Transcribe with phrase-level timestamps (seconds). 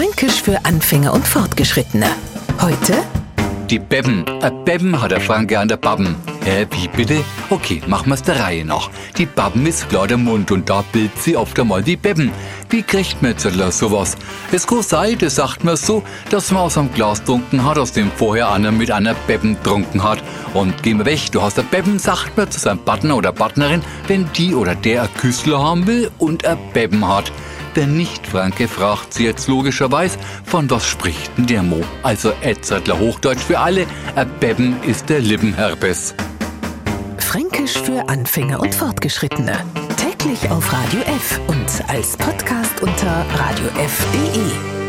[0.00, 2.06] Fränkisch für Anfänger und Fortgeschrittene.
[2.58, 3.02] Heute
[3.68, 4.24] Die Bebben.
[4.40, 6.16] Ein Bebben hat der Franke an der Babben.
[6.42, 7.22] Hä, wie bitte?
[7.50, 8.88] Okay, machen wir's der Reihe nach.
[9.18, 12.32] Die Babben ist klar der Mund und da bildet sie oft einmal die Bebben.
[12.70, 13.42] Wie kriegt man jetzt
[13.78, 14.16] sowas?
[14.50, 17.92] Es kann sein, das sagt man so, dass man aus einem Glas trunken hat, aus
[17.92, 20.22] dem vorher einer mit einer Bebben trunken hat.
[20.54, 23.82] Und geh mal weg, du hast ein Bebben, sagt man zu seinem Partner oder Partnerin,
[24.06, 27.30] wenn die oder der ein Küssler haben will und ein Bebben hat.
[27.76, 31.82] Der Nicht-Franke fragt sie jetzt logischerweise, von was spricht denn der Mo?
[32.02, 36.14] Also Edzardler Hochdeutsch für alle, ein Bebben ist der Lippenherpes.
[37.18, 39.64] Fränkisch für Anfänger und Fortgeschrittene.
[39.96, 44.79] Täglich auf Radio F und als Podcast unter radiof.de.